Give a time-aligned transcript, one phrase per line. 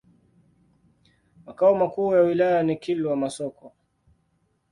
[1.45, 3.73] Makao makuu ya wilaya ni Kilwa Masoko.